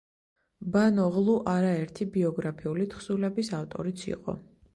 ბანოღლუ 0.75 1.35
არა 1.51 1.73
ერთი 1.81 2.07
ბიოგრაფიული 2.17 2.89
თხზულების 2.95 3.53
ავტორიც 3.61 4.09
იყო. 4.11 4.37